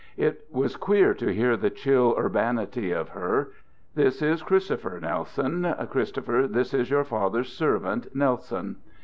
It 0.17 0.47
was 0.51 0.77
queer 0.77 1.13
to 1.13 1.31
hear 1.31 1.55
the 1.55 1.69
chill 1.69 2.15
urbanity 2.17 2.91
of 2.91 3.09
her: 3.09 3.49
"This 3.93 4.23
is 4.23 4.41
Christopher, 4.41 4.97
Nelson; 4.99 5.75
Christopher, 5.91 6.47
this 6.49 6.73
is 6.73 6.89
your 6.89 7.03
father's 7.03 7.49
servant, 7.53 8.07
Nelson." 8.15 8.77